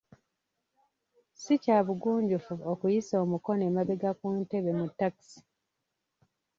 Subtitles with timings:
[1.35, 5.39] Ssi kya bugunjufu okuyisa omukono emabega ku ntebe mu takisi.